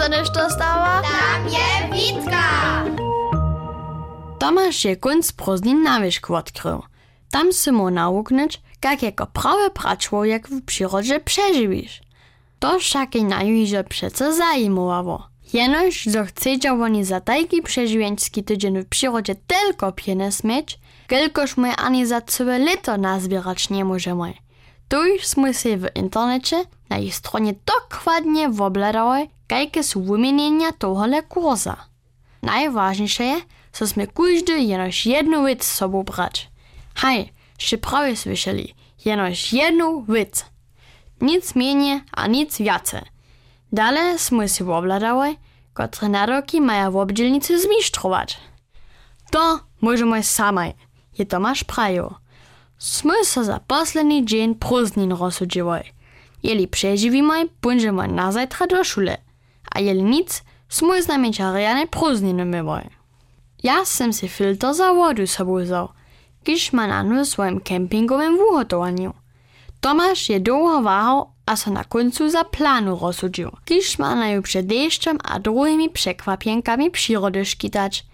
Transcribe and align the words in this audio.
dostaneš 0.00 0.30
to 0.30 0.50
stała? 0.50 1.02
Tam 1.02 1.48
je 1.48 1.92
Witka! 1.92 2.84
Tomasz 4.38 4.84
je 4.84 4.96
kunst 4.96 5.36
prózdnin 5.36 5.82
na 5.82 6.00
wierzchu 6.00 6.34
odkrył. 6.34 6.82
Tam 7.30 7.52
sy 7.52 7.72
mu 7.72 7.90
nauknąć, 7.90 8.60
jak 8.84 9.02
jako 9.02 9.26
prawy 9.26 9.70
praczłowiek 9.70 10.48
w 10.48 10.64
przyrodzie 10.64 11.20
przeżywisz. 11.20 12.00
To 12.58 12.78
však 12.78 13.14
i 13.14 13.24
na 13.24 13.42
juiże 13.42 13.84
przece 13.84 14.32
zajmowało. 14.34 15.28
Jenoż, 15.52 15.94
że 15.94 16.26
chcecie 16.26 16.72
oni 16.72 17.04
za 17.04 17.20
taki 17.20 17.62
przeżywienski 17.62 18.44
tydzień 18.44 18.82
w 18.82 18.88
przyrodzie 18.88 19.34
tylko 19.46 19.92
pieniądz 19.92 20.44
mieć, 20.44 20.78
kelkoż 21.06 21.56
my 21.56 21.76
ani 21.76 22.06
za 22.06 22.20
całe 22.20 22.58
lato 22.58 22.96
nazbierać 22.96 23.70
nie 23.70 23.84
możemy. 23.84 24.34
Tu 24.88 25.06
już 25.06 25.26
sme 25.26 25.54
się 25.54 25.76
w 25.76 25.96
internecie 25.96 26.64
na 26.90 26.98
ich 26.98 27.14
stronie 27.14 27.54
dokładnie 27.66 28.48
wobledały, 28.48 29.28
jakie 29.58 29.82
są 29.82 30.02
wymienienia 30.02 30.72
tohole 30.72 31.22
kursa. 31.22 31.76
Najważniejsze 32.42 33.40
że 33.72 33.86
sme 33.86 34.06
każdy 34.06 34.60
jenoż 34.60 35.06
jedną 35.06 35.46
wiec 35.46 35.64
z 35.64 35.74
sobą 35.74 36.02
brać. 36.02 36.50
Hej, 36.94 37.32
jeszcze 37.58 37.78
prawie 37.78 38.16
słyszeli, 38.16 38.74
jenoż 39.04 39.52
jedną 39.52 40.04
wiec. 40.04 40.44
Nic 41.20 41.54
mniej, 41.54 42.00
a 42.12 42.26
nic 42.26 42.58
więcej. 42.58 43.02
Dalej 43.72 44.18
sme 44.18 44.48
się 44.48 44.64
wobledały, 44.64 45.36
które 45.74 46.08
naroki 46.08 46.60
mają 46.60 46.90
w 46.90 46.96
obdzielnicy 46.96 47.60
zmistrzować. 47.60 48.38
To 49.30 49.60
możemy 49.80 50.22
sami, 50.22 50.74
je 51.18 51.26
Tomasz 51.26 51.64
prajo. 51.64 52.20
Sme 52.78 53.24
se 53.24 53.44
za 53.44 53.60
posledný 53.60 54.24
dzień 54.24 54.54
prózdnin 54.54 55.12
rozsudziły. 55.12 55.82
Jeli 56.42 56.68
przeżywimy, 56.68 57.48
będziemy 57.62 58.08
na 58.08 58.32
zajtra 58.32 58.66
do 58.66 58.84
szule. 58.84 59.18
A 59.70 59.80
jeli 59.80 60.02
nic, 60.02 60.42
sme 60.68 61.02
z 61.02 61.08
nami 61.08 61.32
czariane 61.32 61.86
prózdniny 61.86 62.44
myły. 62.44 62.90
Ja 63.62 63.84
sem 63.84 64.12
si 64.12 64.28
filter 64.28 64.74
za 64.74 64.94
wodu 64.94 65.26
sobą 65.26 65.64
wziął, 65.64 65.88
kiż 66.44 66.72
ma 66.72 66.86
na 66.86 67.24
w 67.24 67.28
swoim 67.28 67.60
kempingowym 67.60 68.36
wuhotowaniu. 68.36 69.14
Tomasz 69.80 70.28
je 70.28 70.40
długo 70.40 70.82
wahał, 70.82 71.30
a 71.46 71.56
se 71.56 71.70
na 71.70 71.84
końcu 71.84 72.30
za 72.30 72.44
planu 72.44 72.98
rozsudził, 73.02 73.50
kiż 73.64 73.98
ma 73.98 74.14
na 74.14 74.30
ju 74.30 74.42
przed 74.42 74.66
deszczem 74.66 75.18
a 75.24 75.38
drugimi 75.38 75.90
przekwapienkami 75.90 76.90
przyrody 76.90 77.44
szkitać. 77.44 78.06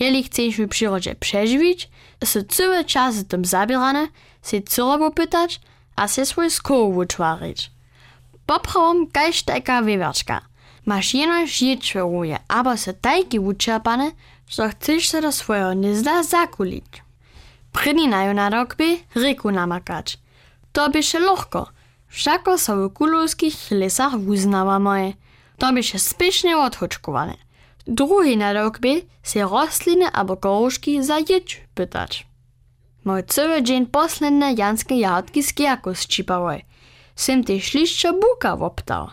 Jeli 0.00 0.22
chcesz 0.22 0.56
w 0.56 0.68
przyrodzie 0.68 1.14
przeżywić, 1.14 1.90
se 2.24 2.44
cały 2.44 2.84
czas 2.84 3.14
z 3.14 3.26
tym 3.26 3.44
zabierane, 3.44 4.08
se 4.42 4.62
cyrobu 4.62 5.10
pytać, 5.10 5.60
a 5.96 6.08
se 6.08 6.26
swój 6.26 6.50
skół 6.50 6.96
utwarić. 6.96 7.70
Poprawom 8.46 9.06
kajś 9.06 9.42
taka 9.42 9.82
wywiaczka. 9.82 10.40
Masz 10.86 11.14
jenoż 11.14 11.62
jedzwieruje, 11.62 12.38
abo 12.48 12.76
se 12.76 12.94
tajki 12.94 13.38
uczerpane, 13.38 14.10
że 14.48 14.68
chcesz 14.68 15.08
se 15.08 15.22
do 15.22 15.32
swojego 15.32 15.72
nizda 15.74 16.22
zakulić. 16.22 16.84
Na 18.34 18.50
rokby 18.50 18.98
ryku 19.14 19.50
namakać. 19.50 20.18
To 20.72 20.90
by 20.90 21.02
się 21.02 21.18
lochko, 21.18 21.68
wszako 22.08 22.58
so 22.58 22.76
w 22.76 22.92
kulowskich 22.92 23.70
lesach 23.70 24.14
uznawamy. 24.28 25.12
To 25.58 25.72
by 25.72 25.82
się 25.82 25.98
spiesznie 25.98 26.58
odhuczkowane. 26.58 27.36
Drugi 27.86 28.36
na 28.36 28.52
rokby 28.52 29.02
se 29.22 29.40
rosliny 29.40 30.12
abo 30.12 30.36
goruszki 30.36 31.02
za 31.02 31.18
jedź 31.18 31.60
pytać. 31.74 32.26
Mój 33.04 33.24
cały 33.24 33.62
dzień 33.62 33.86
posledne 33.86 34.52
janskie 34.52 34.94
jahotki 34.94 35.42
z 35.42 35.54
kierku 35.54 35.94
zčipały. 35.94 36.62
Sem 37.16 37.44
też 37.44 37.76
buka 38.20 38.56
woptał. 38.56 39.08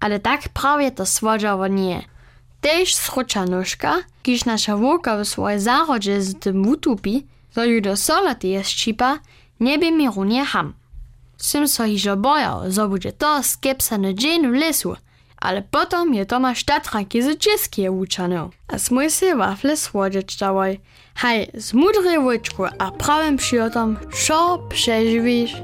Ale 0.00 0.20
tak 0.20 0.48
prawie 0.48 0.90
to 0.90 1.06
słodziało 1.06 1.66
nie. 1.66 2.02
Też 2.60 2.94
srucza 2.94 3.44
nóżka, 3.44 3.96
kiż 4.22 4.44
nasza 4.44 4.76
w 4.76 5.24
swojej 5.24 5.60
zarodzie 5.60 6.22
z 6.22 6.38
tym 6.38 6.68
utupi, 6.68 7.26
to 7.54 7.64
ju 7.64 7.80
do 7.80 7.94
jest 8.42 8.70
čipa, 8.70 9.18
nie 9.60 9.78
by 9.78 9.92
mi 9.92 10.10
runie 10.10 10.44
ham. 10.44 10.74
Sem 11.36 11.68
so 11.68 11.84
hižo 11.84 12.16
bojał, 12.16 12.70
że 12.72 12.88
będzie 12.88 13.12
to 13.12 13.42
skepsany 13.42 14.14
dzień 14.14 14.50
w 14.50 14.54
lesu, 14.54 14.96
ale 15.40 15.62
potom 15.62 16.14
je 16.14 16.26
Tomasz 16.26 16.64
Tatranki 16.64 17.22
z 17.22 17.38
Czeskie 17.38 17.92
uczany. 17.92 18.48
A 18.68 18.78
smój 18.78 19.10
się 19.10 19.36
wafle 19.36 19.76
słodzić 19.76 20.36
dawaj. 20.36 20.80
Hej, 21.14 21.50
z 21.54 21.74
mudrej 21.74 22.18
łyczku 22.18 22.64
a 22.78 22.90
prawym 22.90 23.36
przyjotom, 23.36 23.96
co 24.26 24.58
przeżywisz? 24.68 25.62